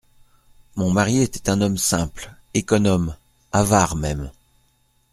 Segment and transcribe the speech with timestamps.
[0.77, 2.33] Mon mari était un homme simple…
[2.55, 3.15] économe…
[3.51, 4.31] avare même.